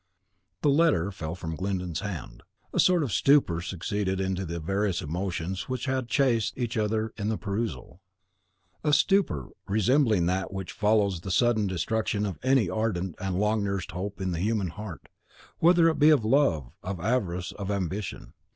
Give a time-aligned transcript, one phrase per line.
[0.63, 2.41] The letter fell from Glyndon's hand.
[2.73, 7.29] A sort of stupor succeeded to the various emotions which had chased each other in
[7.29, 8.01] the perusal,
[8.83, 13.91] a stupor resembling that which follows the sudden destruction of any ardent and long nursed
[13.91, 15.07] hope in the human heart,
[15.59, 18.33] whether it be of love, of avarice, of ambition.